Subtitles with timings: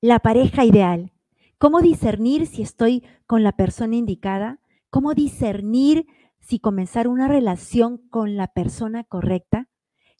[0.00, 1.12] la pareja ideal.
[1.58, 4.60] ¿Cómo discernir si estoy con la persona indicada?
[4.90, 6.06] ¿Cómo discernir
[6.38, 9.68] si comenzar una relación con la persona correcta?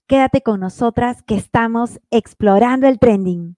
[0.06, 3.56] Quédate con nosotras que estamos explorando el trending.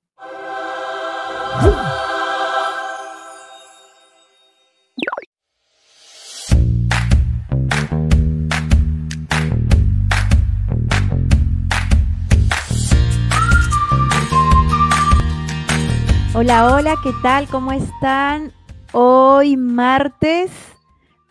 [16.41, 17.48] Hola, hola, ¿qué tal?
[17.48, 18.52] ¿Cómo están?
[18.92, 20.52] Hoy martes,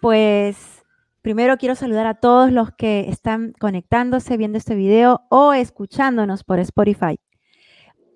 [0.02, 0.84] pues
[1.21, 6.59] primero quiero saludar a todos los que están conectándose, viendo este video o escuchándonos por
[6.59, 7.21] Spotify.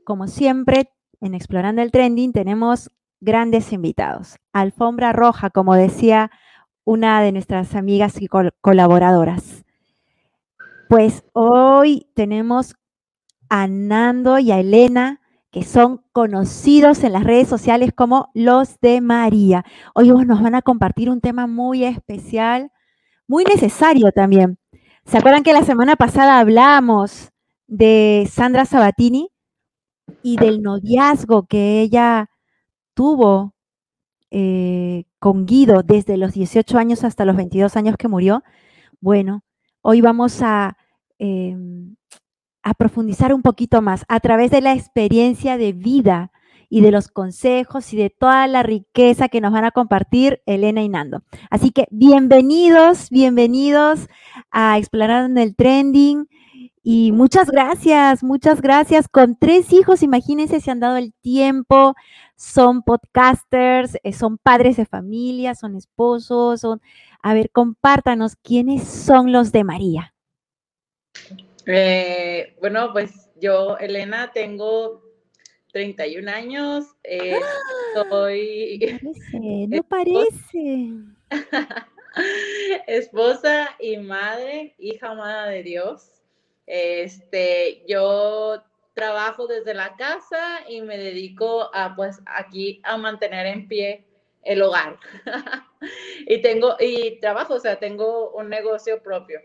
[0.03, 0.91] Como siempre,
[1.21, 4.35] en Explorando el Trending tenemos grandes invitados.
[4.51, 6.29] Alfombra roja, como decía
[6.83, 9.63] una de nuestras amigas y colaboradoras.
[10.89, 12.75] Pues hoy tenemos
[13.47, 15.20] a Nando y a Elena
[15.51, 19.65] que son conocidos en las redes sociales como los de María.
[19.93, 22.71] Hoy nos van a compartir un tema muy especial,
[23.27, 24.57] muy necesario también.
[25.05, 27.31] ¿Se acuerdan que la semana pasada hablamos
[27.67, 29.29] de Sandra Sabatini
[30.23, 32.29] y del noviazgo que ella
[32.93, 33.53] tuvo
[34.31, 38.43] eh, con Guido desde los 18 años hasta los 22 años que murió?
[39.01, 39.43] Bueno,
[39.81, 40.77] hoy vamos a
[41.19, 41.95] em,
[42.63, 46.31] a profundizar un poquito más a través de la experiencia de vida
[46.69, 50.81] y de los consejos y de toda la riqueza que nos van a compartir Elena
[50.81, 51.21] y Nando.
[51.49, 54.07] Así que bienvenidos, bienvenidos
[54.51, 56.29] a Explorar en el Trending.
[56.81, 59.07] Y muchas gracias, muchas gracias.
[59.09, 61.93] Con tres hijos, imagínense, se han dado el tiempo,
[62.37, 66.81] son podcasters, eh, son padres de familia, son esposos, son...
[67.21, 70.13] A ver, compártanos quiénes son los de María.
[71.73, 75.01] Eh, bueno, pues yo, Elena, tengo
[75.71, 76.85] 31 años.
[77.03, 77.39] Eh,
[77.93, 79.01] soy.
[79.69, 80.91] No parece.
[82.87, 86.21] esposa y madre, hija amada de Dios.
[86.67, 88.63] Este, yo
[88.93, 94.05] trabajo desde la casa y me dedico a, pues, aquí a mantener en pie
[94.43, 94.99] el hogar.
[96.27, 99.39] y tengo, y trabajo, o sea, tengo un negocio propio.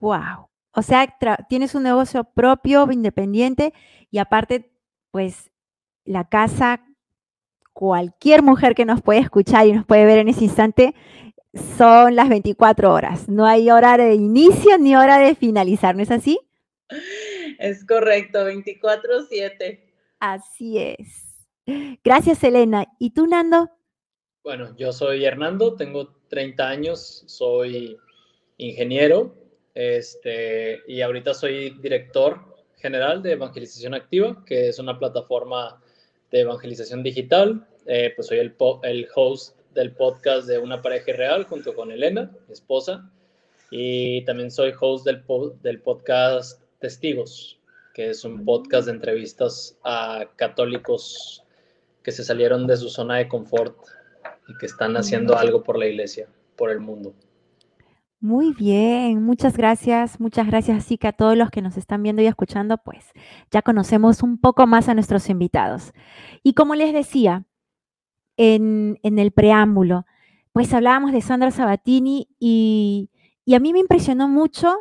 [0.00, 0.47] Wow.
[0.78, 1.16] O sea,
[1.48, 3.74] tienes un negocio propio, independiente,
[4.12, 4.70] y aparte,
[5.10, 5.50] pues
[6.04, 6.86] la casa,
[7.72, 10.94] cualquier mujer que nos puede escuchar y nos puede ver en ese instante,
[11.76, 13.28] son las 24 horas.
[13.28, 16.38] No hay hora de inicio ni hora de finalizar, ¿no es así?
[17.58, 19.80] Es correcto, 24/7.
[20.20, 21.44] Así es.
[22.04, 22.86] Gracias, Elena.
[23.00, 23.68] ¿Y tú, Nando?
[24.44, 27.98] Bueno, yo soy Hernando, tengo 30 años, soy
[28.58, 29.34] ingeniero,
[29.78, 32.40] este, y ahorita soy director
[32.78, 35.80] general de Evangelización Activa, que es una plataforma
[36.32, 37.64] de evangelización digital.
[37.86, 38.56] Eh, pues soy el,
[39.14, 43.08] host del podcast de Una pareja real junto con Elena, mi esposa.
[43.70, 45.22] Y también soy host del,
[45.62, 47.60] del podcast Testigos,
[47.94, 51.44] que es un podcast de entrevistas a católicos
[52.02, 53.76] que se salieron de su zona de confort
[54.48, 57.14] y que están haciendo algo por la iglesia, por el mundo.
[58.20, 60.78] Muy bien, muchas gracias, muchas gracias.
[60.78, 63.12] Así que a todos los que nos están viendo y escuchando, pues
[63.52, 65.92] ya conocemos un poco más a nuestros invitados.
[66.42, 67.44] Y como les decía
[68.36, 70.04] en, el preámbulo,
[70.52, 73.10] pues hablábamos de Sandra Sabatini y,
[73.44, 74.74] y a mí me impresionó mucho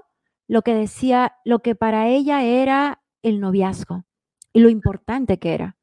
[0.48, 4.06] lo que decía, lo que para ella era el noviazgo
[4.52, 5.78] y lo importante que era.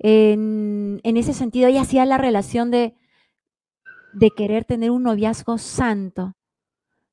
[0.00, 2.96] En, en ese sentido, ella hacía la relación de,
[4.12, 6.34] de querer tener un noviazgo santo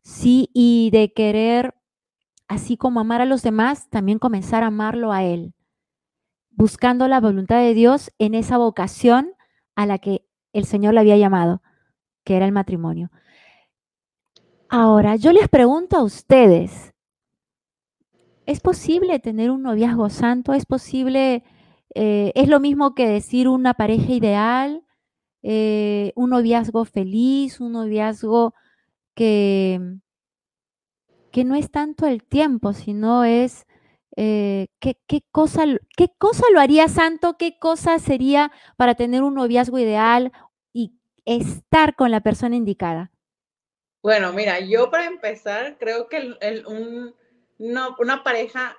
[0.05, 1.73] Sí, y de querer,
[2.47, 5.55] así como amar a los demás, también comenzar a amarlo a Él,
[6.51, 9.31] buscando la voluntad de Dios en esa vocación
[9.75, 10.23] a la que
[10.53, 11.63] el Señor le había llamado,
[12.23, 13.09] que era el matrimonio.
[14.69, 16.93] Ahora, yo les pregunto a ustedes,
[18.45, 20.53] ¿es posible tener un noviazgo santo?
[20.53, 21.43] ¿Es posible,
[21.95, 24.83] eh, es lo mismo que decir una pareja ideal,
[25.41, 28.53] eh, un noviazgo feliz, un noviazgo
[29.15, 29.79] que,
[31.31, 33.65] que no es tanto el tiempo, sino es
[34.17, 34.95] eh, ¿qué,
[35.31, 35.65] cosa,
[35.97, 40.31] qué cosa lo haría santo, qué cosa sería para tener un noviazgo ideal
[40.71, 40.93] y
[41.25, 43.11] estar con la persona indicada.
[44.01, 46.35] Bueno, mira, yo para empezar creo que
[47.57, 48.77] una pareja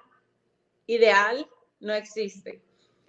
[0.87, 1.47] ideal
[1.81, 2.63] no existe.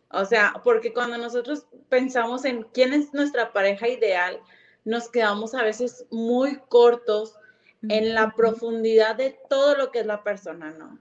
[0.10, 4.42] O sea, porque cuando nosotros pensamos en quién es nuestra pareja ideal,
[4.88, 7.36] nos quedamos a veces muy cortos
[7.90, 10.98] en la profundidad de todo lo que es la persona, ¿no?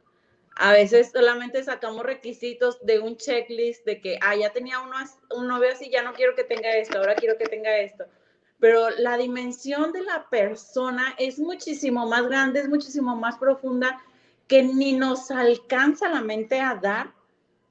[0.57, 4.97] A veces solamente sacamos requisitos de un checklist de que, ah, ya tenía uno,
[5.37, 8.07] un novio así, ya no quiero que tenga esto, ahora quiero que tenga esto.
[8.59, 14.03] Pero la dimensión de la persona es muchísimo más grande, es muchísimo más profunda
[14.49, 17.13] que ni nos alcanza la mente a dar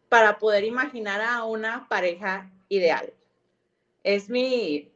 [0.08, 3.12] para poder imaginar a una pareja ideal.
[4.04, 4.95] Es mi,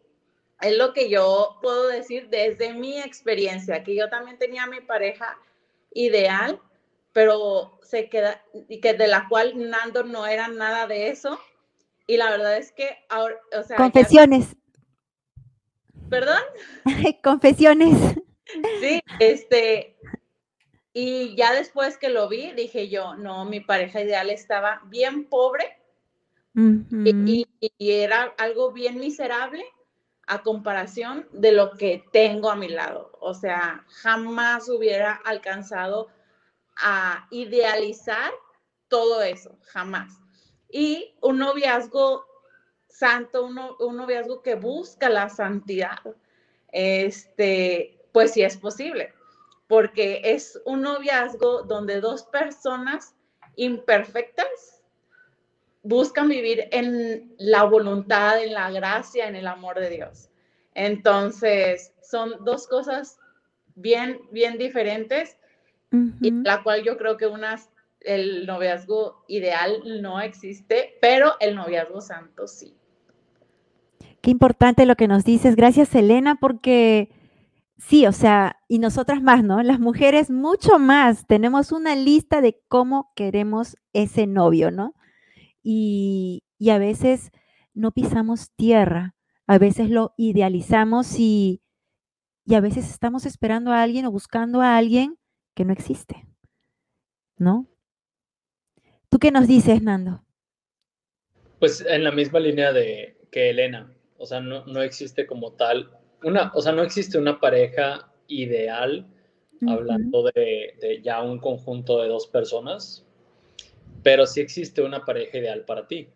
[0.62, 5.38] es lo que yo puedo decir desde mi experiencia, que yo también tenía mi pareja
[5.92, 6.60] ideal,
[7.14, 11.40] pero se queda, y que de la cual Nando no era nada de eso.
[12.08, 13.78] Y la verdad es que ahora, o sea.
[13.78, 14.56] Confesiones.
[16.10, 16.42] ¿Perdón?
[17.24, 17.96] Confesiones.
[18.82, 19.96] Sí, este,
[20.94, 25.78] y ya después que lo vi, dije yo, no, mi pareja ideal estaba bien pobre
[26.56, 27.48] y,
[27.78, 29.64] era algo bien miserable
[30.30, 33.12] a comparación de lo que tengo a mi lado.
[33.20, 36.08] O sea, jamás hubiera alcanzado
[36.78, 38.32] a idealizar
[38.88, 40.14] todo eso, jamás.
[40.70, 42.26] Y un noviazgo
[42.88, 46.00] santo, un, un noviazgo que busca la santidad,
[46.72, 49.14] este, pues sí es posible
[49.70, 53.14] porque es un noviazgo donde dos personas
[53.56, 54.79] imperfectas
[55.84, 60.30] buscan vivir en la voluntad, en la gracia, en el amor de Dios.
[60.74, 63.18] Entonces, son dos cosas
[63.76, 65.38] bien, bien diferentes,
[66.22, 67.60] y la cual yo creo que una,
[68.02, 72.76] el noviazgo ideal no existe, pero el noviazgo santo sí.
[74.22, 75.56] Qué importante lo que nos dices.
[75.56, 77.10] Gracias, Elena, porque
[77.80, 79.64] Sí, o sea, y nosotras más, ¿no?
[79.64, 81.26] Las mujeres mucho más.
[81.26, 84.96] Tenemos una lista de cómo queremos ese novio, ¿no?
[85.64, 87.32] Y, a veces
[87.74, 89.16] no pisamos tierra,
[89.48, 91.62] a veces lo idealizamos y,
[92.46, 95.18] y a veces estamos esperando a alguien o buscando a alguien
[95.56, 96.28] que no existe,
[97.38, 97.68] ¿no?
[99.10, 100.24] ¿Tú qué nos dices, Nando?
[101.60, 105.92] Pues en la misma línea de que Elena, o sea, no, no existe como tal
[106.24, 109.08] una, o sea, no existe una pareja ideal
[109.68, 113.06] hablando de, ya un conjunto de dos personas,
[114.04, 116.08] pero sí existe una pareja ideal para ti.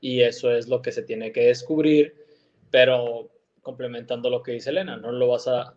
[0.00, 2.14] Y eso es lo que se tiene que descubrir,
[2.70, 3.30] pero
[3.62, 5.74] complementando lo que dice Elena, no lo vas a,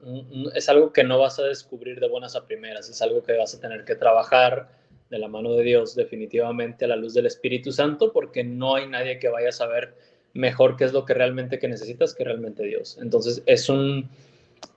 [0.56, 3.54] es algo que no vas a descubrir de buenas a primeras, es algo que vas
[3.54, 4.70] a tener que trabajar
[5.12, 8.88] de la mano de Dios definitivamente a la luz del Espíritu Santo, porque no hay
[8.88, 9.94] nadie que vaya a saber
[10.34, 12.98] mejor qué es lo que realmente que necesitas que realmente Dios.
[13.00, 14.10] Entonces es un,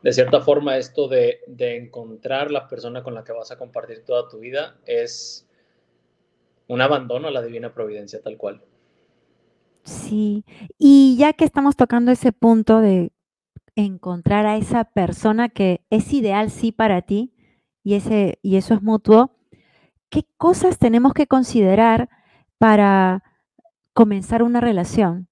[0.02, 4.28] de cierta forma, esto de, encontrar la persona con la que vas a compartir toda
[4.28, 5.47] tu vida es
[6.68, 8.62] un abandono a la divina providencia tal cual.
[9.84, 10.44] Sí,
[10.78, 13.10] y ya que estamos tocando ese punto de
[13.74, 17.32] encontrar a esa persona que es ideal sí para ti
[17.82, 19.36] y, ese, y eso es mutuo,
[20.10, 22.10] ¿qué cosas tenemos que considerar
[22.58, 23.22] para
[23.94, 25.28] comenzar una relación?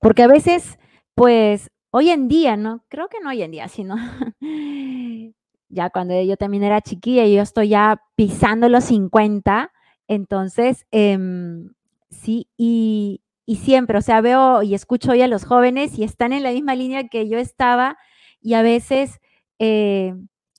[0.00, 0.78] Porque a veces,
[1.14, 2.84] pues, hoy en día, ¿no?
[2.88, 3.96] Creo que no hoy en día, sino
[5.68, 9.72] ya cuando yo también era chiquilla y yo estoy ya pisando los 50,
[10.10, 11.72] entonces, em,
[12.10, 13.22] sí, y,
[13.62, 16.74] siempre, o sea, veo y escucho hoy a los jóvenes y están en la misma
[16.74, 17.96] línea que yo estaba
[18.40, 19.20] y a veces
[19.60, 20.14] eh,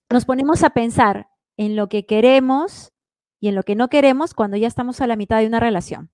[0.09, 1.27] nos ponemos a pensar
[1.57, 2.93] en lo que queremos
[3.41, 6.11] y en lo que no queremos cuando ya estamos a la mitad de una relación,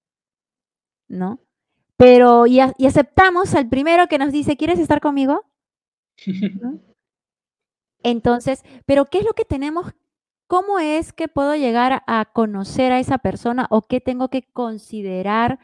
[1.08, 1.40] ¿no?
[1.96, 5.46] Pero, y, aceptamos al primero que nos dice, ¿quieres estar conmigo?
[8.02, 9.94] Entonces, pero ¿qué es lo que tenemos?
[10.48, 15.60] ¿Cómo es que puedo llegar a conocer a esa persona o qué tengo que considerar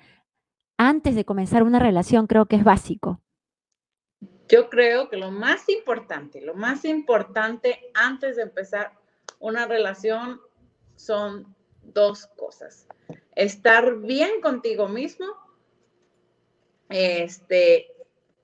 [0.78, 2.28] antes de comenzar una relación?
[2.28, 3.22] Creo que es básico.
[4.50, 8.92] Yo creo que lo más importante, lo más importante antes de empezar
[9.40, 10.42] una relación
[10.96, 12.88] son dos cosas.
[13.36, 15.26] Estar bien contigo mismo
[16.90, 17.88] este,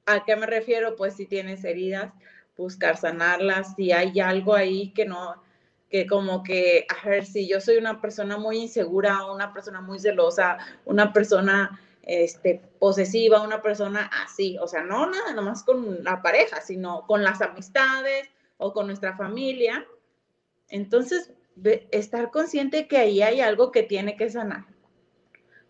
[0.06, 0.96] ¿A qué me refiero?
[0.96, 2.12] Pues si tienes heridas,
[2.58, 5.40] buscar sanarlas, si hay algo ahí que no,
[5.90, 10.00] que como que, a ver, si yo soy una persona muy insegura, una persona muy
[10.00, 16.22] celosa, una persona este, posesiva, una persona así, o sea, no nada nomás con la
[16.22, 19.86] pareja, sino con las amistades o con nuestra familia.
[20.70, 21.32] Entonces,
[21.92, 24.66] estar consciente que ahí hay algo que tiene que sanar.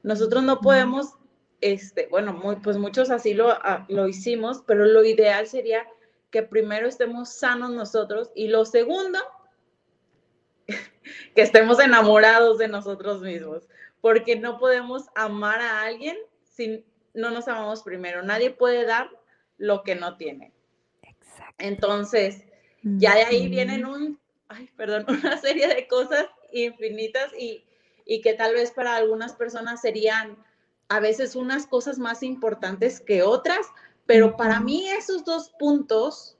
[0.03, 1.15] Nosotros no podemos
[1.61, 5.85] este, bueno, muy, pues muchos así lo, ah, lo hicimos, pero lo ideal sería
[6.31, 9.19] que primero estemos sanos nosotros y lo segundo,
[11.35, 13.67] que estemos enamorados de nosotros mismos,
[14.01, 18.23] porque no podemos amar a alguien si no nos amamos primero.
[18.23, 19.09] Nadie puede dar
[19.57, 20.53] lo que no tiene.
[21.57, 22.43] Entonces,
[22.83, 27.65] ya de ahí vienen un, ay, perdón, una serie de cosas infinitas y,
[28.05, 30.37] y que tal vez para algunas personas serían
[30.87, 33.67] a veces unas cosas más importantes que otras,
[34.05, 36.35] pero para mí esos dos puntos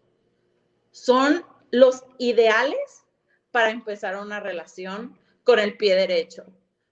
[0.92, 2.99] son los ideales
[3.52, 6.46] para empezar una relación con el pie derecho.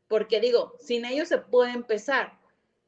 [0.08, 2.40] Porque digo, sin ellos se puede empezar,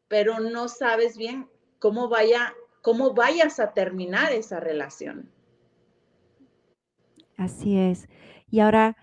[0.08, 1.50] pero no sabes bien
[1.80, 5.32] cómo vaya, cómo vayas a terminar esa relación.
[7.38, 8.08] Así es.
[8.50, 8.98] Y ahora,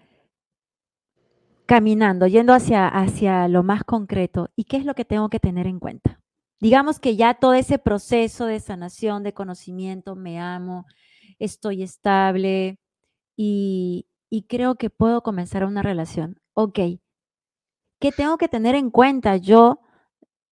[1.66, 5.66] caminando, yendo hacia, hacia lo más concreto, ¿y qué es lo que tengo que tener
[5.66, 6.20] en cuenta?
[6.58, 10.86] Digamos que ya todo ese proceso de sanación, de conocimiento, me amo,
[11.38, 12.78] estoy estable
[13.36, 16.40] y, y creo que puedo comenzar una relación.
[16.54, 16.78] Ok,
[18.00, 19.80] ¿qué tengo que tener en cuenta yo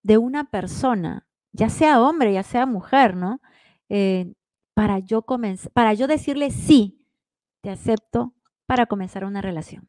[0.02, 3.40] de una persona, ya sea hombre, ya sea mujer, ¿no?
[3.88, 4.32] Eh,
[4.74, 7.06] para yo comenzar, para yo decirle sí,
[7.62, 8.34] te acepto
[8.66, 9.88] para comenzar una relación.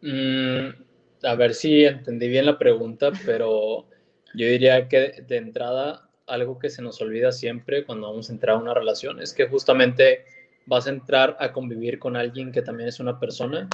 [0.00, 0.68] Mm,
[1.24, 3.86] a ver si entendí bien la pregunta, pero
[4.34, 8.56] yo diría que de entrada algo que se nos olvida siempre cuando vamos a entrar
[8.56, 10.24] a una relación es que justamente
[10.66, 13.68] vas a entrar a convivir con alguien que también es una persona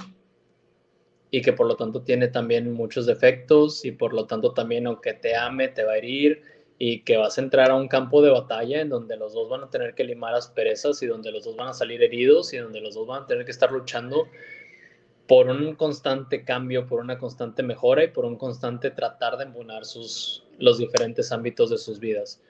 [1.30, 5.12] y que por lo tanto tiene también muchos defectos y por lo tanto también aunque
[5.12, 6.42] te ame te va a herir
[6.78, 9.64] y que vas a entrar a un campo de batalla en donde los dos van
[9.64, 12.80] a tener que limar asperezas y donde los dos van a salir heridos y donde
[12.80, 14.28] los dos van a tener que estar luchando
[15.26, 19.84] por un constante cambio, por una constante mejora y por un constante tratar de embonar
[19.84, 22.40] sus, los diferentes ámbitos de sus vidas.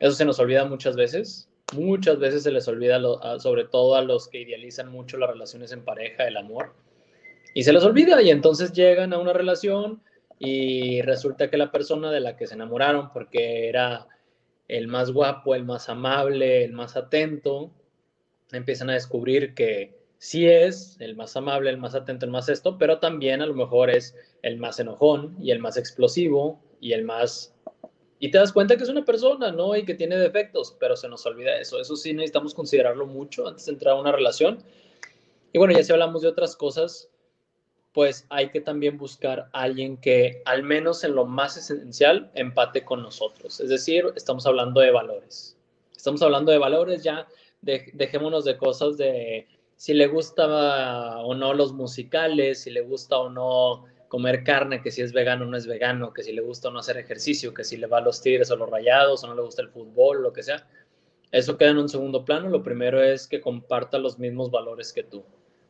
[0.00, 1.48] Eso se nos olvida muchas veces.
[1.74, 3.00] Muchas veces se les olvida,
[3.38, 6.74] sobre todo a los que idealizan mucho las relaciones en pareja, el amor.
[7.54, 10.02] Y se les olvida y entonces llegan a una relación
[10.38, 14.08] y resulta que la persona de la que se enamoraron porque era
[14.68, 17.70] el más guapo, el más amable, el más atento,
[18.52, 22.78] empiezan a descubrir que sí es el más amable, el más atento, el más esto,
[22.78, 27.04] pero también a lo mejor es el más enojón y el más explosivo y el
[27.04, 27.54] más...
[28.18, 29.76] Y te das cuenta que es una persona, ¿no?
[29.76, 31.80] Y que tiene defectos, pero se nos olvida eso.
[31.80, 34.58] Eso sí necesitamos considerarlo mucho antes de entrar a una relación.
[35.52, 37.08] Y bueno, ya si hablamos de otras cosas,
[37.92, 42.84] pues hay que también buscar a alguien que al menos en lo más esencial empate
[42.84, 43.60] con nosotros.
[43.60, 45.56] Es decir, estamos hablando de valores.
[45.96, 47.26] Estamos hablando de valores, ya
[47.62, 53.30] dejémonos de cosas de si le gusta o no los musicales, si le gusta o
[53.30, 56.68] no comer carne, que si es vegano o no es vegano, que si le gusta
[56.68, 59.26] o no hacer ejercicio, que si le va a los tigres o los rayados o
[59.26, 60.68] no le gusta el fútbol, lo que sea.
[61.32, 62.48] Eso queda en un segundo plano.
[62.48, 65.24] Lo primero es que comparta los mismos valores que tú,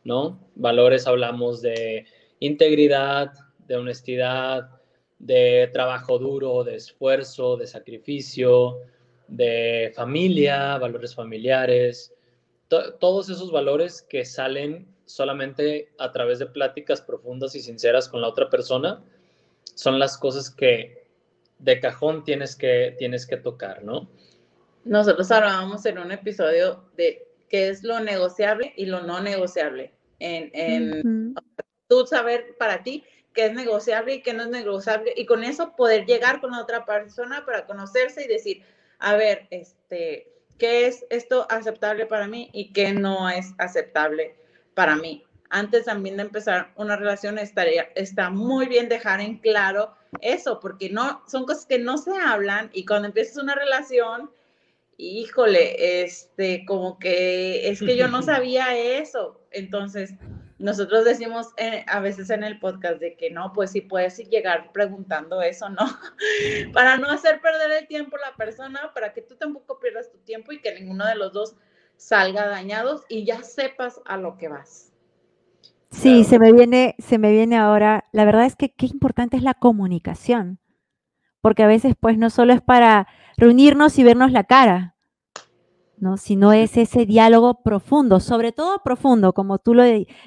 [0.05, 0.39] ¿no?
[0.57, 2.05] Valores hablamos de
[2.39, 3.33] integridad,
[3.67, 4.69] de honestidad,
[5.19, 8.81] de trabajo duro, de esfuerzo, de sacrificio,
[9.27, 12.15] de familia, valores familiares,
[12.69, 18.29] todos esos valores que salen solamente a través de pláticas profundas y sinceras con la
[18.29, 19.03] otra persona,
[19.75, 21.05] son las cosas que
[21.59, 24.09] de cajón tienes que, tienes que tocar, ¿no?
[24.85, 29.93] Nosotros hablábamos en un episodio de qué es lo negociable y lo no negociable.
[30.19, 31.35] En, en
[31.89, 35.75] tú saber para ti qué es negociable y qué no es negociable y con eso
[35.77, 38.63] poder llegar con otra persona para conocerse y decir,
[38.99, 44.37] a ver, este, qué es esto aceptable para mí y qué no es aceptable
[44.75, 45.25] para mí.
[45.51, 50.91] Antes también de empezar una relación estaría, está muy bien dejar en claro eso, porque
[50.91, 54.31] no, son cosas que no se hablan y cuando empiezas una relación,
[54.97, 59.41] híjole, este, como que es que yo no sabía eso.
[59.51, 60.15] Entonces,
[60.59, 64.73] nosotros decimos eh, a veces en el podcast de que no, pues sí puedes llegar
[64.73, 65.85] preguntando eso, ¿no?
[66.73, 70.19] para no hacer perder el tiempo a la persona, para que tú tampoco pierdas tu
[70.19, 71.57] tiempo y que ninguno de los dos
[72.05, 74.93] salga dañados y ya sepas a lo que vas.
[75.91, 78.05] Sí, se me viene, se me viene ahora.
[78.13, 80.59] La verdad es que qué importante es la comunicación,
[81.41, 83.07] porque a veces pues no solo es para
[83.39, 84.97] reunirnos y vernos la cara,
[85.97, 86.17] ¿no?
[86.37, 89.85] no es ese diálogo profundo, sobre todo profundo, como tú lo,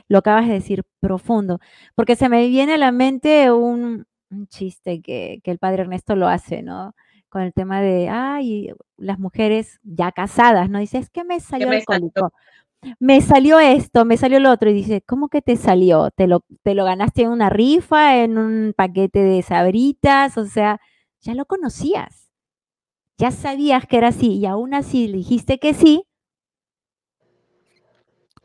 [0.08, 1.60] lo acabas de decir, profundo,
[1.96, 4.08] porque se me viene a la mente un,
[4.50, 6.96] chiste que, el padre Ernesto lo hace, ¿no?
[7.38, 10.80] Con el tema de, ay, las mujeres ya casadas, ¿no?
[10.80, 11.84] Dice, es que me salió el.
[13.00, 14.70] Me salió esto, me salió lo otro.
[14.70, 16.10] Y dice, ¿cómo que te salió?
[16.12, 20.38] ¿Te lo, ¿Te lo ganaste en una rifa, en un paquete de sabritas?
[20.38, 20.80] O sea,
[21.22, 22.28] ya lo conocías
[23.18, 26.06] ya sabías que era así y aún así le dijiste que sí,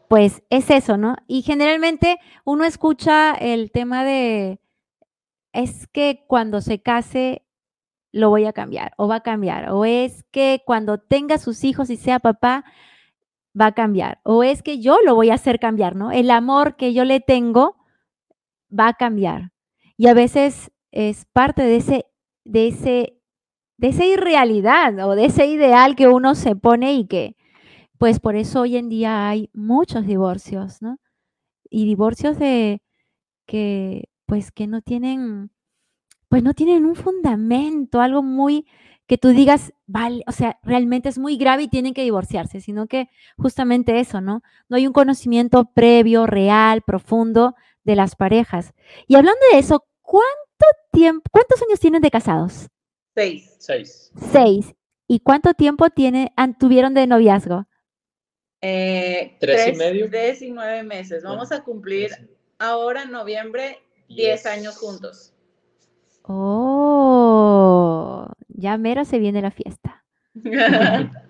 [0.08, 1.16] pues es eso, ¿no?
[1.26, 4.61] Y generalmente uno escucha el tema de,
[5.52, 7.42] es que cuando se case
[8.12, 11.90] lo voy a cambiar o va a cambiar, o es que cuando tenga sus hijos
[11.90, 12.64] y sea papá
[13.59, 16.12] va a cambiar, o es que yo lo voy a hacer cambiar, ¿no?
[16.12, 17.76] El amor que yo le tengo
[18.71, 19.52] va a cambiar.
[19.97, 22.07] Y a veces es parte de ese,
[22.45, 23.21] de ese,
[23.78, 27.37] de esa irrealidad o de ese ideal que uno se pone y que,
[27.99, 30.99] pues por eso hoy en día hay muchos divorcios, ¿no?
[31.71, 32.83] Y divorcios de
[33.47, 35.51] que, pues que no tienen,
[36.32, 38.66] pues no tienen un fundamento, algo muy
[39.06, 42.86] que tú digas, vale, o sea, realmente es muy grave y tienen que divorciarse, sino
[42.86, 44.40] que justamente eso, ¿no?
[44.70, 48.72] No hay un conocimiento previo, real, profundo de las parejas.
[49.06, 52.70] Y hablando de eso, ¿cuánto tiempo, cuántos años tienen de casados?
[53.14, 53.54] Seis.
[53.58, 54.10] Seis.
[54.32, 54.74] Seis.
[55.06, 57.66] ¿Y cuánto tiempo tiene, tuvieron de noviazgo?
[58.62, 60.08] Eh, ¿Tres y medio?
[60.08, 61.24] Tres y nueve meses.
[61.24, 62.10] Vamos a cumplir
[62.58, 65.31] ahora en noviembre diez años juntos.
[66.24, 67.92] Oh,
[68.48, 70.04] ya mero se viene la fiesta.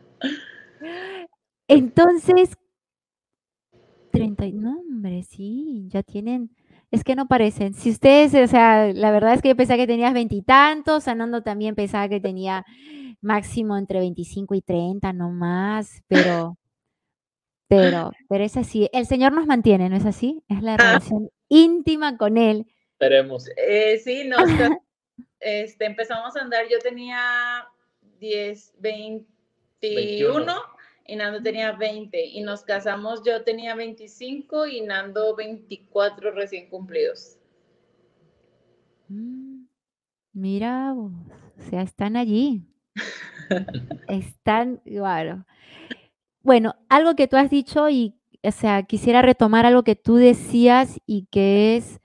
[1.68, 2.56] Entonces,
[4.10, 6.54] 30, no, hombre, sí, ya tienen,
[6.90, 7.72] es que no parecen.
[7.74, 11.74] Si ustedes, o sea, la verdad es que yo pensaba que tenías veintitantos, Sanando también
[11.74, 12.64] pensaba que tenía
[13.22, 16.58] máximo entre 25 y 30, no más, pero,
[17.68, 18.90] pero, pero es así.
[18.92, 20.42] El Señor nos mantiene, ¿no es así?
[20.48, 20.76] Es la ah.
[20.76, 22.66] relación íntima con Él.
[23.02, 23.48] Esperemos.
[23.56, 24.36] Eh, sí, no,
[25.40, 27.66] este, empezamos a andar, yo tenía
[28.20, 30.54] 10, 21,
[31.08, 37.38] y Nando tenía 20 y nos casamos, yo tenía 25 y Nando 24 recién cumplidos.
[39.08, 39.64] Mm,
[40.32, 41.10] mira, o
[41.70, 42.62] sea, están allí.
[44.08, 45.44] están, bueno.
[46.42, 51.00] Bueno, algo que tú has dicho y, o sea, quisiera retomar algo que tú decías
[51.04, 51.98] y que es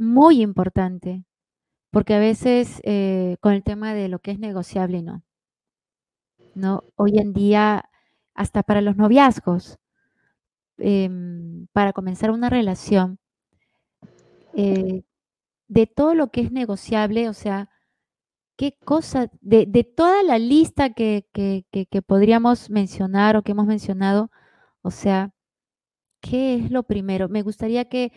[0.00, 1.24] muy importante,
[1.90, 5.22] porque a veces eh, con el tema de lo que es negociable y no.
[6.54, 6.84] ¿no?
[6.96, 7.84] Hoy en día
[8.34, 9.78] hasta para los noviazgos,
[10.78, 13.18] em, para comenzar una relación,
[14.54, 15.02] eh,
[15.68, 17.70] de todo lo que es negociable, o sea,
[18.56, 21.26] qué cosa, de, toda la lista que,
[22.06, 24.30] podríamos mencionar o que hemos mencionado,
[24.82, 25.32] o sea,
[26.20, 27.28] ¿qué es lo primero?
[27.28, 28.12] Me gustaría que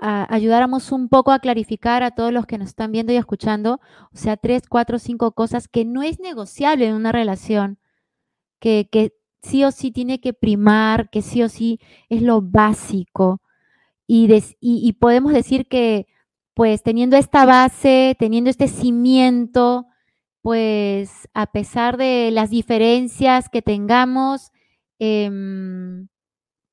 [0.00, 3.80] ayudáramos un poco a clarificar a todos los que nos están viendo y escuchando,
[4.12, 7.78] o sea, tres, cuatro, cinco cosas que no es negociable en una relación,
[8.60, 13.40] que, que sí o sí tiene que primar, que sí o sí es lo básico.
[14.06, 14.28] Y,
[14.60, 16.06] y, podemos decir que,
[16.54, 19.86] pues, teniendo esta base, teniendo este cimiento,
[20.42, 24.52] pues, a pesar de las diferencias que tengamos,
[25.00, 26.08] em,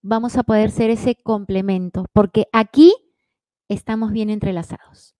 [0.03, 2.93] vamos a poder ser ese complemento, porque aquí
[3.69, 5.15] estamos bien entrelazados.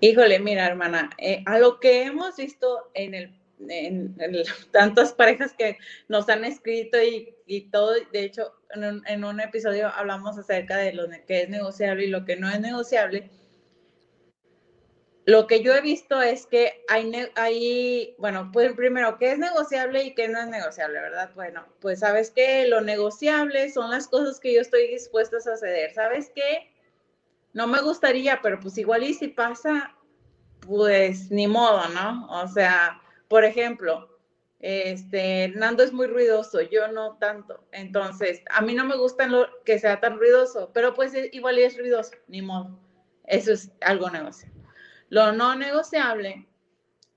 [0.00, 3.44] Híjole, mira, hermana, eh, a lo que hemos visto en el
[4.72, 9.40] tantas parejas que nos han escrito y, y todo, de hecho, en un, en un,
[9.40, 13.30] episodio hablamos acerca de lo que es negociable y lo que no es negociable.
[15.26, 20.04] Lo que yo he visto es que hay, hay, bueno, pues primero, ¿qué es negociable
[20.04, 21.30] y qué no es negociable, verdad?
[21.34, 25.94] Bueno, pues sabes que lo negociable son las cosas que yo estoy dispuesta a ceder.
[25.94, 26.73] ¿Sabes qué?
[27.54, 29.96] No me gustaría, pero pues igual y si pasa,
[30.60, 32.26] pues ni modo, ¿no?
[32.28, 34.14] O sea, por ejemplo,
[34.58, 37.66] este, Nando es muy ruidoso, yo no tanto.
[37.70, 41.78] Entonces, a mí no me gusta lo, que sea tan ruidoso, pero pues igual es
[41.78, 42.78] ruidoso, ni modo.
[43.24, 44.60] Eso es algo negociable.
[45.08, 46.48] Lo no negociable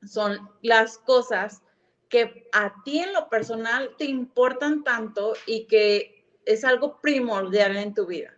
[0.05, 1.63] son las cosas
[2.09, 7.93] que a ti en lo personal te importan tanto y que es algo primordial en
[7.93, 8.36] tu vida.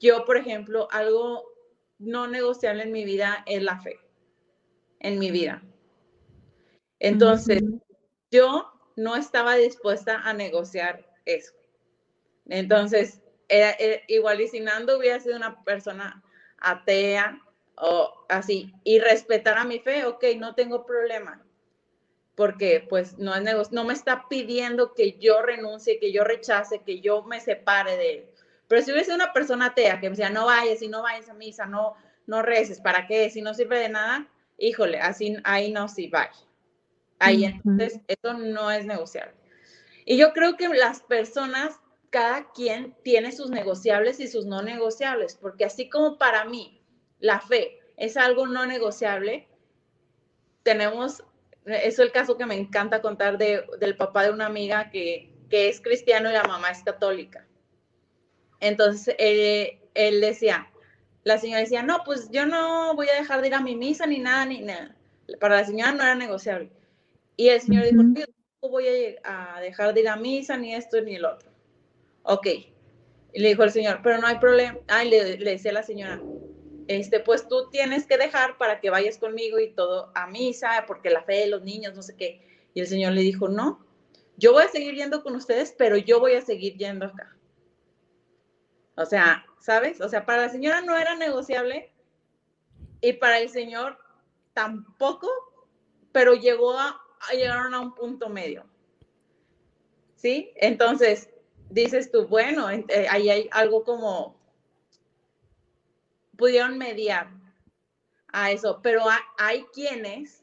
[0.00, 1.44] Yo, por ejemplo, algo
[1.98, 3.98] no negociable en mi vida es la fe,
[5.00, 5.62] en mi vida.
[6.98, 7.62] Entonces,
[8.30, 11.52] yo no estaba dispuesta a negociar eso.
[12.46, 13.76] Entonces, era,
[14.08, 16.22] igual y si Nando hubiera sido una persona
[16.58, 17.40] atea
[17.76, 21.44] o así, y respetara mi fe, ok, no tengo problema,
[22.36, 27.00] porque pues no, es no me está pidiendo que yo renuncie, que yo rechace, que
[27.00, 28.28] yo me separe de él.
[28.68, 31.34] Pero si hubiese una persona atea que me decía, no vayas y no vayas a
[31.34, 31.94] misa, no,
[32.26, 33.28] no reces, ¿para qué?
[33.30, 36.32] Si no sirve de nada, híjole, así ahí no, sí, vaya.
[37.18, 39.34] Ahí entonces eso no es negociable.
[40.04, 41.78] Y yo creo que las personas,
[42.10, 46.82] cada quien tiene sus negociables y sus no negociables, porque así como para mí
[47.18, 49.48] la fe es algo no negociable,
[50.62, 51.24] tenemos,
[51.64, 55.32] eso es el caso que me encanta contar de, del papá de una amiga que,
[55.48, 57.46] que es cristiano y la mamá es católica.
[58.64, 60.70] Entonces él, él decía,
[61.22, 64.06] la señora decía, no, pues yo no voy a dejar de ir a mi misa
[64.06, 64.96] ni nada, ni nada.
[65.38, 66.70] Para la señora no era negociable.
[67.36, 68.86] Y el Señor dijo, no voy
[69.22, 71.50] a, dejar de ir a misa, ni esto, ni el otro.
[72.22, 72.46] Ok.
[73.34, 74.78] Y le dijo el Señor, pero no hay problema.
[74.88, 76.22] Ay, le, le decía a la señora,
[76.88, 81.10] este, pues tú tienes que dejar para que vayas conmigo y todo a misa, porque
[81.10, 82.40] la fe de los niños, no sé qué.
[82.72, 83.84] Y el Señor le dijo, no,
[84.38, 87.33] yo voy a seguir yendo con ustedes, pero yo voy a seguir yendo acá.
[88.96, 90.00] O sea, ¿sabes?
[90.00, 91.92] O sea, para la señora no era negociable
[93.00, 93.98] y para el señor
[94.52, 95.28] tampoco,
[96.12, 97.00] pero llegó a,
[97.32, 98.64] llegaron a un punto medio.
[100.16, 100.52] ¿Sí?
[100.56, 101.28] Entonces,
[101.70, 104.36] dices tú, bueno, eh, ahí hay algo como,
[106.36, 107.28] pudieron mediar
[108.28, 109.04] a eso, pero
[109.38, 110.42] hay quienes,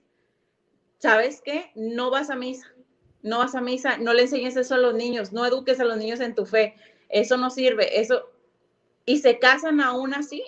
[1.00, 1.72] ¿sabes qué?
[1.76, 2.68] No vas a misa,
[3.24, 5.98] no vas a misa, no le enseñes eso a los niños, no eduques a los
[5.98, 6.76] niños en tu fe,
[7.10, 8.32] eso no sirve, eso,
[9.06, 10.44] y se casan aún así.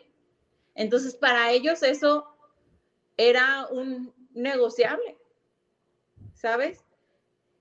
[0.75, 2.27] Entonces, para ellos eso
[3.17, 5.17] era un negociable,
[6.33, 6.83] ¿sabes?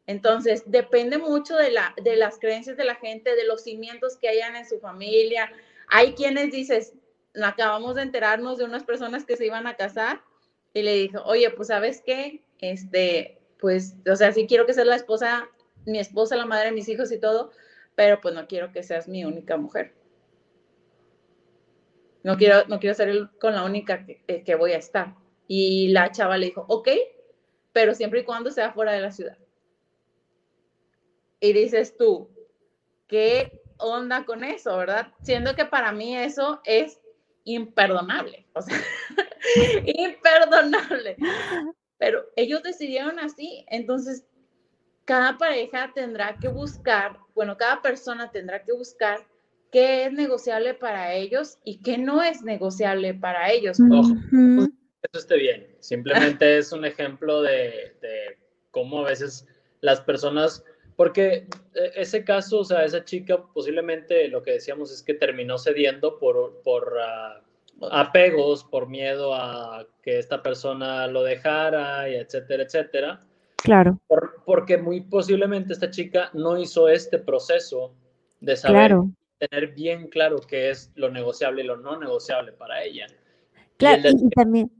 [0.06, 4.28] Entonces, depende mucho de, la, de las creencias de la gente, de los cimientos que
[4.28, 5.50] hayan en su familia.
[5.88, 6.94] Hay quienes dices,
[7.40, 10.22] acabamos de enterarnos de unas personas que se iban a casar
[10.74, 14.86] y le dijo, oye, pues sabes qué, este, pues, o sea, sí quiero que seas
[14.86, 15.48] la esposa,
[15.86, 17.52] mi esposa, la madre de mis hijos y todo,
[17.94, 19.94] pero pues no quiero que seas mi única mujer.
[22.22, 25.14] No quiero, no quiero ser con la única que, eh, que voy a estar.
[25.48, 26.88] Y la chava le dijo, ok,
[27.72, 29.38] pero siempre y cuando sea fuera de la ciudad.
[31.40, 32.30] Y dices tú,
[33.08, 35.12] ¿qué onda con eso, verdad?
[35.22, 37.00] Siendo que para mí eso es
[37.44, 38.76] imperdonable, o sea,
[39.84, 41.16] imperdonable.
[41.98, 44.24] Pero ellos decidieron así, entonces
[45.04, 49.26] cada pareja tendrá que buscar, bueno, cada persona tendrá que buscar
[49.72, 53.78] qué es negociable para ellos y qué no es negociable para ellos.
[53.90, 54.14] Ojo,
[55.02, 58.38] eso esté bien, simplemente es un ejemplo de, de
[58.70, 59.46] cómo a veces
[59.80, 60.62] las personas
[60.96, 65.58] porque eh, ese caso, o sea, esa chica posiblemente lo que decíamos es que terminó
[65.58, 67.40] cediendo por, por ah,
[67.90, 73.20] apegos, por miedo a que esta persona lo dejara, y etcétera, etcétera.
[73.56, 74.00] Claro.
[74.44, 77.94] porque muy posiblemente esta chica no hizo este proceso
[78.40, 78.96] de saber
[79.48, 83.06] tener bien claro qué es lo negociable y lo no negociable para ella.
[83.76, 84.70] Claro, y, también.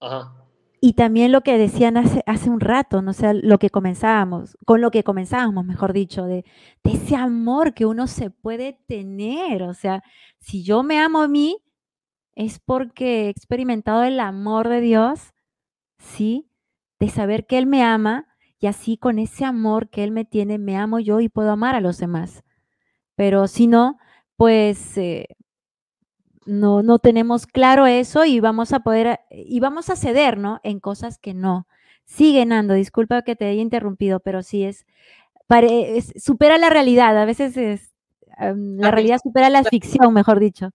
[0.00, 0.34] Ajá.
[0.80, 3.14] Y también lo que decían hace, hace un rato, ¿no?
[3.14, 6.44] sea, lo que comenzábamos, con lo que comenzábamos, mejor dicho, de,
[6.82, 9.62] de, ese amor que uno se puede tener.
[9.62, 10.02] O sea,
[10.40, 11.62] si yo me amo a mí,
[12.34, 15.32] es porque he experimentado el amor de Dios,
[15.98, 16.50] ¿sí?
[17.00, 18.26] De saber que Él me ama
[18.58, 21.74] y así con ese amor que Él me tiene, me amo yo y puedo amar
[21.74, 22.43] a los demás.
[23.16, 23.98] Pero si no,
[24.36, 25.28] pues eh,
[26.46, 30.60] no, no tenemos claro eso y vamos a poder, y vamos a ceder, ¿no?
[30.62, 31.66] En cosas que no.
[32.04, 34.84] Sigue, Nando, disculpa que te haya interrumpido, pero sí es,
[36.16, 37.94] supera la realidad, a veces es,
[38.38, 40.70] la realidad supera la ficción, mejor dicho.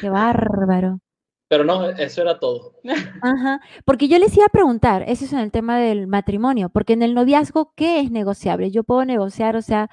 [0.00, 1.00] Qué bárbaro.
[1.48, 2.76] Pero no, eso era todo.
[3.22, 6.94] Ajá, porque yo les iba a preguntar, eso es en el tema del matrimonio, porque
[6.94, 8.70] en el noviazgo, ¿qué es negociable?
[8.70, 9.90] Yo puedo negociar, o sea,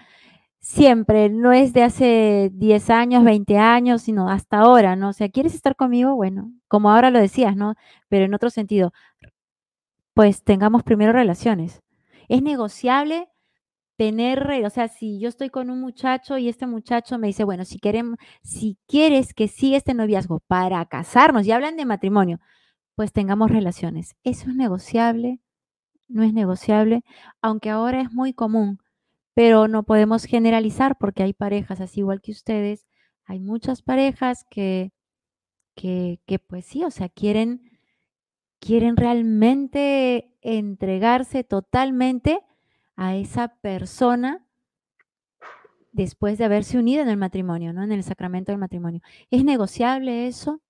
[0.60, 5.10] siempre, no es de hace 10 años, 20 años, sino hasta ahora, ¿no?
[5.10, 6.15] O sea, ¿quieres estar conmigo?
[6.15, 7.76] Bueno, como ahora lo decías, ¿no?
[8.10, 8.93] Pero en otro sentido,
[10.13, 11.82] pues tengamos primero relaciones.
[12.28, 13.30] Es negociable
[13.98, 17.65] tener, o sea, si yo estoy con un muchacho y este muchacho me dice, bueno,
[17.65, 22.39] si queremos, si quieres que siga este noviazgo para casarnos y hablan de matrimonio,
[22.95, 24.15] pues tengamos relaciones.
[24.24, 25.39] Eso es negociable,
[26.08, 27.04] no es negociable,
[27.41, 28.80] aunque ahora es muy común
[29.39, 32.86] pero no podemos generalizar porque hay parejas así igual que ustedes,
[33.23, 34.91] hay muchas parejas que,
[35.75, 37.71] que, pues sí, o sea, quieren,
[38.60, 42.41] quieren realmente entregarse totalmente
[42.97, 44.45] a esa persona
[45.93, 47.82] después de haberse unido en el matrimonio, ¿no?
[47.82, 48.99] En el sacramento del matrimonio.
[49.32, 50.62] ¿Es negociable eso?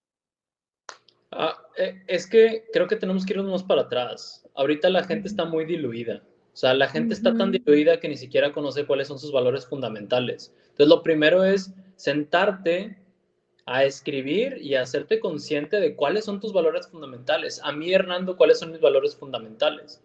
[1.32, 4.48] Ah, eh, es que creo que tenemos que irnos más para atrás.
[4.54, 6.22] Ahorita la gente está muy diluida.
[6.60, 9.66] O sea, la gente está tan diluida que ni siquiera conoce cuáles son sus valores
[9.66, 10.54] fundamentales.
[10.72, 12.98] Entonces, lo primero es sentarte
[13.66, 17.62] a escribir y hacerte consciente de cuáles son tus valores fundamentales.
[17.64, 20.04] A mí, Hernando, ¿cuáles son mis valores fundamentales?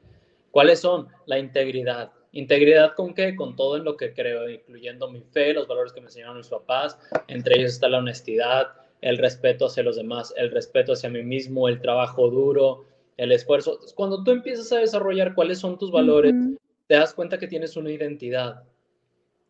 [0.53, 1.09] ¿Cuáles son?
[1.27, 2.13] La integridad.
[2.31, 3.35] ¿Integridad con qué?
[3.35, 6.47] Con todo en lo que creo, incluyendo mi fe, los valores que me enseñaron mis
[6.47, 6.97] papás.
[7.27, 8.69] Entre ellos está la honestidad,
[9.01, 12.85] el respeto hacia los demás, el respeto hacia mí mismo, el trabajo duro,
[13.17, 13.79] el esfuerzo.
[13.95, 16.35] Cuando tú empiezas a desarrollar cuáles son tus valores,
[16.87, 18.63] te das cuenta que tienes una identidad.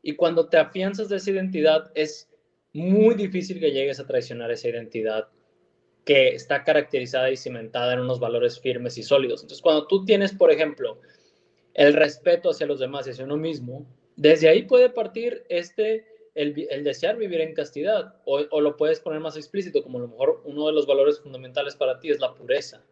[0.03, 2.29] Y cuando te afianzas de esa identidad, es
[2.72, 5.29] muy difícil que llegues a traicionar esa identidad
[6.05, 9.42] que está caracterizada y cimentada en unos valores firmes y sólidos.
[9.42, 11.00] Entonces, cuando tú tienes, por ejemplo,
[11.72, 16.66] el respeto hacia los demás y hacia uno mismo, desde ahí puede partir este el,
[16.68, 20.09] el desear vivir en castidad, o, o, lo puedes poner más explícito, como a lo
[20.09, 22.83] mejor uno de los valores fundamentales para ti es la pureza,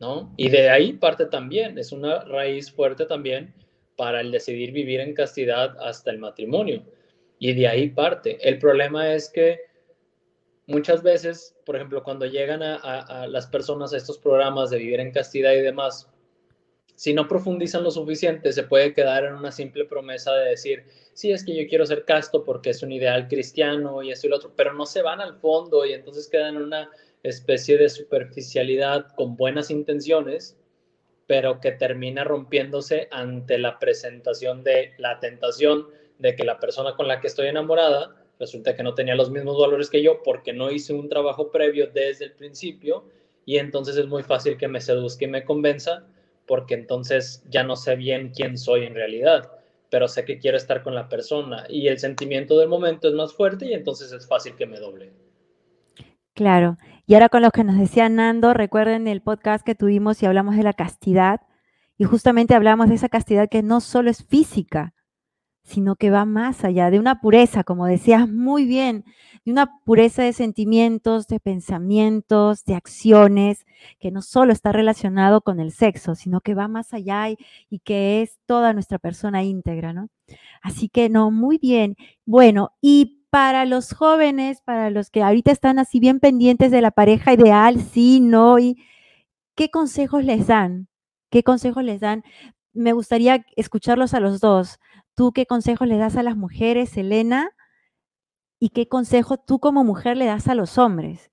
[0.00, 0.32] ¿no?
[0.36, 3.54] Y de ahí parte también, es una raíz fuerte también
[3.96, 6.82] para el decidir vivir en castidad hasta el matrimonio.
[7.38, 8.38] Y de ahí parte.
[8.46, 9.60] El problema es que
[10.66, 15.00] muchas veces, por ejemplo, cuando llegan a, a, las personas a estos programas de vivir
[15.00, 16.08] en castidad y demás,
[16.94, 20.84] si no profundizan lo suficiente, se puede quedar en una simple promesa de decir,
[21.14, 24.30] sí, es que yo quiero ser casto porque es un ideal cristiano y esto y
[24.30, 26.90] lo otro, pero no se van al fondo y entonces quedan en una
[27.22, 30.56] especie de superficialidad con buenas intenciones,
[31.26, 35.86] pero que termina rompiéndose ante la presentación de la tentación
[36.18, 39.58] de que la persona con la que estoy enamorada resulta que no tenía los mismos
[39.58, 43.04] valores que yo porque no hice un trabajo previo desde el principio
[43.44, 46.06] y entonces es muy fácil que me seduzca y me convenza
[46.46, 49.52] porque entonces ya no sé bien quién soy en realidad,
[49.88, 53.32] pero sé que quiero estar con la persona y el sentimiento del momento es más
[53.34, 55.12] fuerte y entonces es fácil que me doble.
[56.34, 56.76] Claro.
[57.10, 60.54] Y ahora con lo que nos decía Nando, recuerden el podcast que tuvimos y hablamos
[60.54, 61.40] de la castidad
[61.98, 64.94] y justamente hablamos de esa castidad que no solo es física,
[65.64, 69.04] sino que va más allá, de una pureza, como decías muy bien,
[69.44, 73.66] de una pureza de sentimientos, de pensamientos, de acciones,
[73.98, 77.80] que no solo está relacionado con el sexo, sino que va más allá y, y
[77.80, 80.10] que es toda nuestra persona íntegra, ¿no?
[80.62, 81.96] Así que no, muy bien.
[82.24, 86.90] Bueno, y para los jóvenes, para los que ahorita están así bien pendientes de la
[86.90, 88.76] pareja ideal, sí, no, y
[89.54, 90.88] ¿qué consejos les dan?
[91.30, 92.24] ¿Qué consejos les dan?
[92.72, 94.80] Me gustaría escucharlos a los dos.
[95.14, 97.50] ¿Tú qué consejos le das a las mujeres, Elena?
[98.58, 101.30] ¿Y qué consejo tú como mujer le das a los hombres?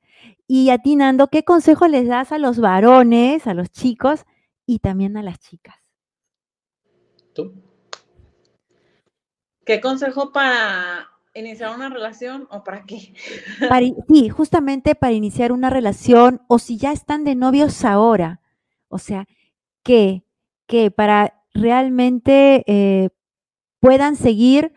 [0.47, 4.25] Y a ti, Nando, ¿qué consejos les das a los varones, a los chicos
[4.65, 5.75] y también a las chicas?
[7.33, 7.53] ¿Tú?
[9.65, 13.13] ¿Qué consejo para iniciar una relación o para qué?
[13.69, 18.41] Para, sí, justamente para iniciar una relación o si ya están de novios ahora.
[18.87, 19.27] O sea,
[19.83, 20.23] ¿qué?
[20.67, 20.91] ¿Qué?
[20.91, 23.09] Para realmente eh,
[23.79, 24.73] puedan seguir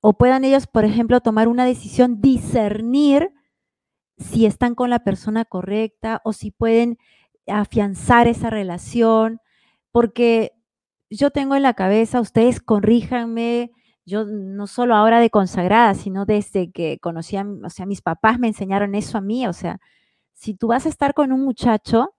[0.00, 3.32] o puedan ellos, por ejemplo, tomar una decisión, discernir
[4.18, 6.98] si están con la persona correcta o si pueden
[7.46, 9.40] afianzar esa relación,
[9.92, 10.52] porque
[11.10, 13.72] yo tengo en la cabeza, ustedes corríjanme,
[14.06, 18.38] yo no solo ahora de consagrada, sino desde que conocí a, o sea, mis papás
[18.38, 19.80] me enseñaron eso a mí, o sea,
[20.32, 22.14] si tú vas a estar con un muchacho,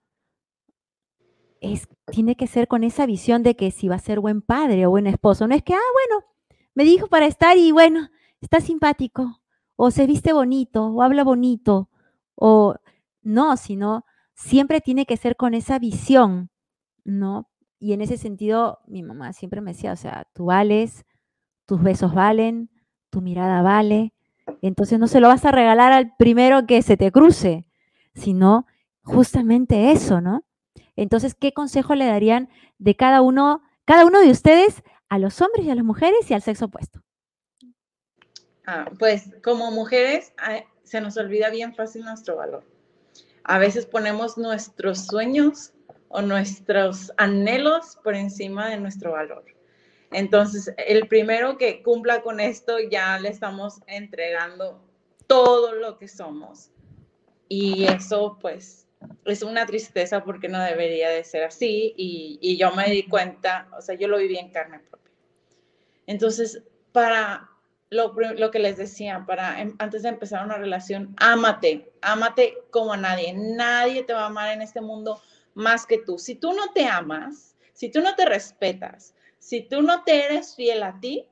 [1.62, 4.86] es, tiene que ser con esa visión de que si va a ser buen padre
[4.86, 5.47] o buen esposo.
[5.47, 6.26] No es que, ah, bueno,
[6.76, 8.10] me dijo para estar y bueno,
[8.41, 9.41] está simpático,
[9.76, 11.89] o se viste bonito, o habla bonito,
[12.36, 12.76] o
[13.21, 16.50] no, sino siempre tiene que ser con esa visión,
[17.06, 17.50] ¿no?
[17.80, 21.06] Y en ese sentido, mi mamá siempre me decía, o sea, tú vales,
[21.67, 22.71] tus besos valen,
[23.12, 24.13] tu mirada vale,
[24.62, 27.67] entonces no se lo vas a regalar al primero que se te cruce,
[28.15, 28.65] sino
[29.03, 30.43] justamente eso, ¿no?
[30.95, 32.49] Entonces, ¿qué consejo le darían
[32.80, 36.34] de cada uno, cada uno de ustedes a los hombres y a las mujeres y
[36.34, 37.01] al sexo opuesto?
[38.65, 40.34] Ah, pues como mujeres
[40.84, 42.65] se nos olvida bien fácil nuestro valor.
[43.43, 45.73] A veces ponemos nuestros sueños
[46.10, 49.45] o nuestros anhelos por encima de nuestro valor.
[50.12, 54.82] Entonces, el primero que cumpla con esto ya le estamos entregando
[55.28, 56.72] todo lo que somos.
[57.50, 58.88] Y eso pues
[59.26, 63.70] es una tristeza porque no debería de ser así y, y, yo me di cuenta,
[63.78, 65.13] o sea, yo lo viví en carne propia.
[66.08, 67.50] Entonces, para
[67.89, 72.93] lo, lo que les decía, para em, antes de empezar una relación, ámate, ámate como
[72.93, 73.34] a nadie.
[73.34, 75.22] Nadie te va a amar en este mundo
[75.54, 76.17] más que tú.
[76.17, 79.13] Si tú no te amas, si tú no te respetas,
[79.47, 81.25] si tú no te eres fiel a ti,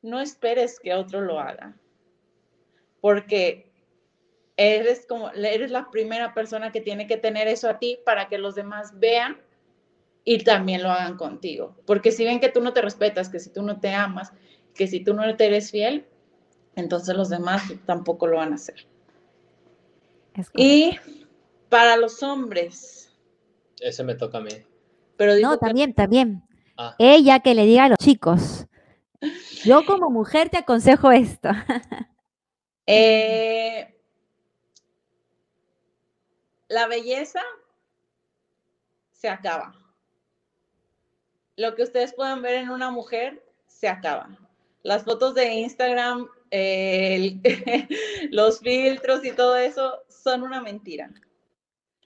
[0.00, 1.78] no esperes que otro lo haga.
[3.02, 3.70] Porque
[4.56, 8.38] eres como, eres la primera persona que tiene que tener eso a ti para que
[8.38, 9.38] los demás vean
[10.24, 11.76] y también lo hagan contigo.
[11.84, 14.32] Porque si ven que tú no te respetas, que si tú no te amas,
[14.74, 16.06] que si tú no te eres fiel,
[16.74, 18.86] entonces los demás tampoco lo van a hacer.
[20.54, 20.98] Y
[21.68, 23.14] para los hombres.
[23.78, 24.52] Ese me toca a mí.
[25.18, 26.45] Pero no, también, también.
[26.76, 26.94] Ah.
[26.98, 28.66] Ella que le diga a los chicos.
[29.64, 31.48] Yo como mujer te aconsejo esto.
[32.86, 33.96] eh,
[36.68, 37.40] la belleza
[39.12, 39.74] se acaba.
[41.56, 44.28] Lo que ustedes puedan ver en una mujer se acaba.
[44.82, 46.28] Las fotos de Instagram,
[48.30, 51.10] los filtros y todo eso son una mentira.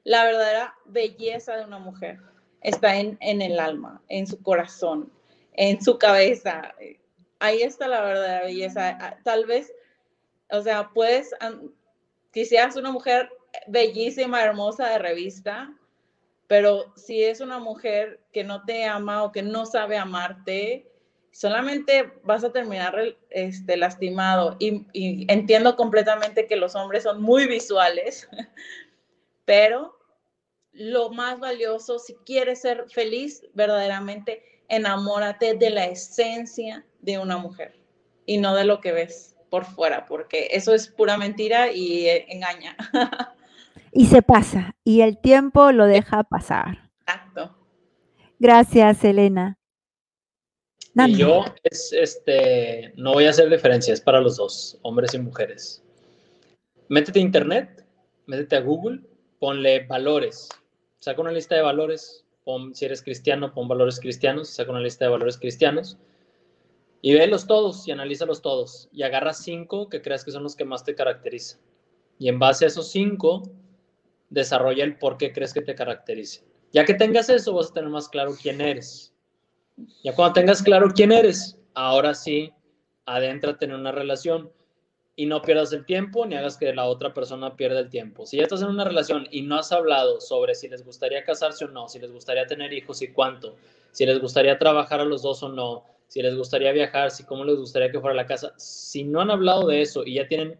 [0.04, 2.20] La verdadera belleza de una mujer
[2.62, 5.12] está en, en el alma, en su corazón,
[5.54, 6.74] en su cabeza.
[7.38, 8.98] ahí está la verdadera belleza.
[9.00, 9.72] Ah, tal vez,
[10.50, 11.30] o sea, puedes,
[12.32, 13.30] quisieras una mujer
[13.66, 15.72] bellísima, hermosa de revista,
[16.46, 20.90] pero si es una mujer que no te ama o que no sabe amarte,
[21.30, 24.56] solamente vas a terminar este, lastimado.
[24.58, 28.28] Y, y entiendo completamente que los hombres son muy visuales,
[29.44, 29.99] pero
[30.72, 37.74] lo más valioso, si quieres ser feliz, verdaderamente enamórate de la esencia de una mujer
[38.26, 42.26] y no de lo que ves por fuera, porque eso es pura mentira y eh,
[42.28, 42.76] engaña.
[43.92, 46.90] y se pasa, y el tiempo lo deja pasar.
[47.00, 47.56] Exacto.
[48.38, 49.58] Gracias, Elena.
[50.94, 55.82] Y yo es, este, no voy a hacer diferencias para los dos, hombres y mujeres.
[56.88, 57.86] Métete a internet,
[58.26, 59.00] métete a Google,
[59.38, 60.48] ponle valores,
[61.00, 65.06] saca una lista de valores, pon, si eres cristiano, pon valores cristianos, saca una lista
[65.06, 65.98] de valores cristianos
[67.02, 70.64] y vélos todos y analízalos todos y agarra cinco que creas que son los que
[70.64, 71.60] más te caracterizan.
[72.18, 73.42] Y en base a esos cinco,
[74.28, 76.42] desarrolla el por qué crees que te caracteriza.
[76.72, 79.14] Ya que tengas eso, vas a tener más claro quién eres.
[80.04, 82.52] Ya cuando tengas claro quién eres, ahora sí,
[83.06, 84.52] adéntrate en una relación
[85.20, 88.24] y no pierdas el tiempo ni hagas que la otra persona pierda el tiempo.
[88.24, 91.66] Si ya estás en una relación y no has hablado sobre si les gustaría casarse
[91.66, 93.54] o no, si les gustaría tener hijos y cuánto,
[93.92, 97.44] si les gustaría trabajar a los dos o no, si les gustaría viajar, si cómo
[97.44, 100.58] les gustaría que fuera la casa, si no han hablado de eso y ya tienen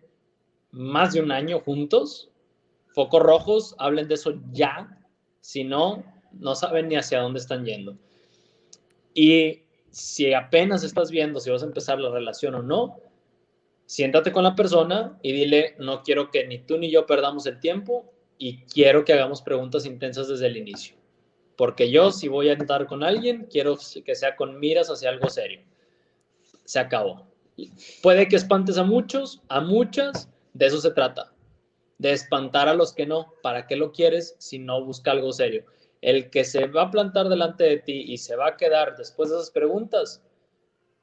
[0.73, 2.29] más de un año juntos,
[2.89, 4.95] focos rojos, hablen de eso ya,
[5.41, 7.97] si no, no saben ni hacia dónde están yendo.
[9.15, 13.01] Y si apenas estás viendo si vas a empezar la relación o no,
[13.91, 17.59] siéntate con la persona y dile, no quiero que ni tú ni yo perdamos el
[17.59, 18.05] tiempo
[18.39, 20.95] y quiero que hagamos preguntas intensas desde el inicio.
[21.57, 25.29] Porque yo, si voy a entrar con alguien, quiero que sea con miras hacia algo
[25.29, 25.63] serio.
[26.65, 27.27] Se acabó.
[28.01, 31.33] Puede que espantes a muchos, a muchas, de eso se trata.
[31.99, 33.35] De espantar a los que no.
[33.43, 35.65] ¿Para qué lo quieres si no busca algo serio?
[36.01, 39.31] El que se va a plantar delante de ti y se va a quedar después
[39.31, 40.23] de esas preguntas,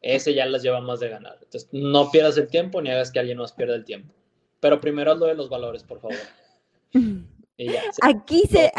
[0.01, 1.37] ese ya las lleva más de ganar.
[1.41, 4.13] Entonces, no pierdas el tiempo ni hagas que alguien más pierda el tiempo.
[4.59, 6.17] Pero primero lo de los valores, por favor.
[8.01, 8.71] aquí, se,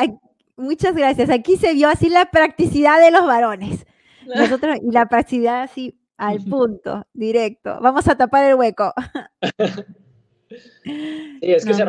[0.57, 1.31] muchas gracias.
[1.31, 3.87] Aquí se vio así la practicidad de los varones.
[4.27, 7.79] Nosotros, y la practicidad así al punto, directo.
[7.81, 8.93] Vamos a tapar el hueco.
[10.85, 11.85] sí, es que se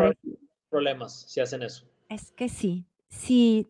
[0.70, 1.86] problemas si hacen eso.
[2.10, 3.68] Es que sí, sí,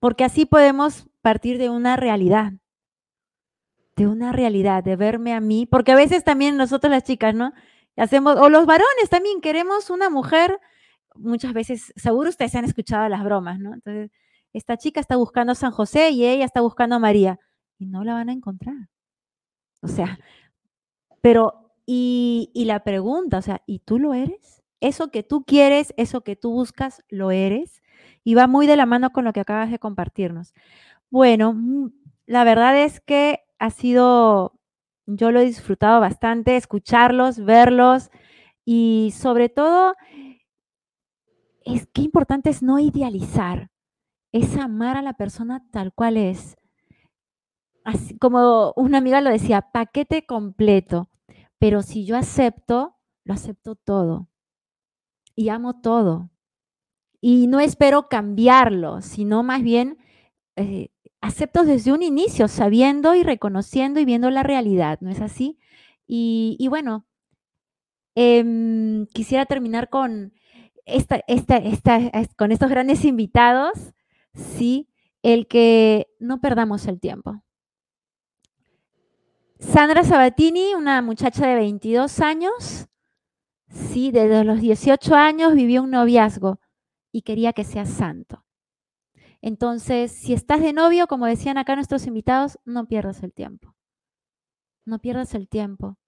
[0.00, 2.52] porque así podemos partir de una realidad,
[3.96, 7.52] de una realidad, de verme a mí, porque a veces también nosotros las chicas, ¿no?
[7.96, 10.58] Hacemos, o los varones también queremos una mujer,
[11.14, 13.74] muchas veces, seguro ustedes han escuchado las bromas, ¿no?
[13.74, 14.10] Entonces,
[14.52, 17.38] esta chica está buscando a San José y ella está buscando a María.
[17.78, 18.76] Y no la van a encontrar.
[19.82, 20.18] O sea,
[21.20, 24.62] pero, y, la pregunta, o sea, ¿y tú lo eres?
[24.80, 27.82] Eso que tú quieres, eso que tú buscas, ¿lo eres?
[28.24, 30.54] Y va muy de la mano con lo que acabas de compartirnos.
[31.10, 31.92] Bueno, mm,
[32.26, 34.58] la verdad es que ha sido,
[35.06, 38.10] yo lo he disfrutado bastante, escucharlos, verlos
[38.64, 39.94] y sobre todo,
[41.64, 43.72] es que importante es no idealizar
[44.32, 46.56] es amar a la persona tal cual es.
[47.84, 51.10] Así como una amiga lo decía, paquete completo.
[51.58, 54.28] Pero si yo acepto, lo acepto todo.
[55.36, 56.30] Y amo todo.
[57.20, 59.98] Y no espero cambiarlo, sino más bien
[60.56, 60.90] eh,
[61.22, 65.58] acepto desde un inicio, sabiendo y reconociendo y viendo la realidad, ¿no es así?
[66.06, 67.06] Y, bueno,
[68.14, 70.34] em, quisiera terminar con,
[70.84, 71.22] esta,
[72.36, 73.94] con estos grandes invitados
[74.34, 74.88] ¿sí?
[75.22, 77.42] El que no perdamos el tiempo.
[79.58, 82.88] Sandra Sabatini, una muchacha de 22 años,
[83.68, 86.58] sí, desde los 18 años vivió un noviazgo
[87.12, 88.41] y quería que sea santo.
[89.42, 93.74] Entonces, si estás de novio, como decían acá nuestros invitados, no pierdas el tiempo.
[94.86, 95.98] No pierdas el tiempo,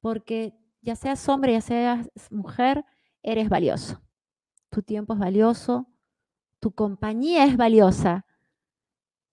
[0.00, 2.84] porque ya seas hombre, ya seas mujer,
[3.22, 4.00] eres valioso.
[4.70, 5.88] Tu tiempo es valioso,
[6.60, 8.24] tu compañía es valiosa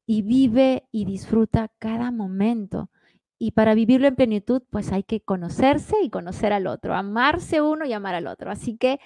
[0.06, 2.89] y vive y disfruta cada momento.
[3.38, 7.86] Y para vivirlo en plenitud, pues hay que conocerse y conocer al otro, amarse uno
[7.86, 8.49] y amar al otro.
[8.49, 8.99] Así que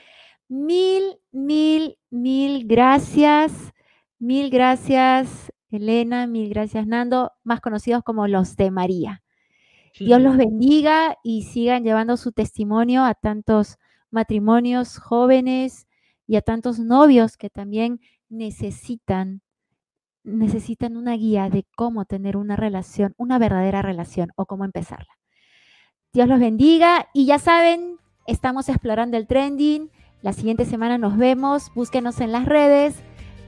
[0.48, 3.74] mil, mil, mil gracias.
[4.20, 9.22] Mil gracias, Elena, mil gracias, Nando, más conocidos como los de María.
[10.00, 13.78] Dios los bendiga y sigan llevando su testimonio a tantos
[14.10, 15.88] matrimonios jóvenes
[16.26, 18.00] y a tantos novios que también
[18.30, 19.42] necesitan
[20.24, 25.18] necesitan una guía de cómo tener una relación, una verdadera relación o cómo empezarla.
[26.12, 29.90] Dios los bendiga y ya saben, estamos explorando el trending.
[30.22, 33.02] La siguiente semana nos vemos, búsquenos en las redes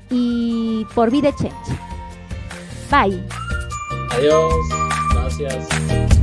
[0.10, 1.56] y por Vida Change.
[2.90, 3.24] Bye.
[4.12, 4.54] Adiós.
[5.14, 6.19] Gracias.